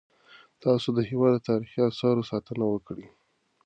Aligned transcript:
تاسو 0.63 0.87
د 0.97 0.99
هیواد 1.09 1.31
د 1.37 1.45
تاریخي 1.49 1.79
اثارو 1.89 2.27
ساتنه 2.31 2.65
وکړئ. 2.69 3.05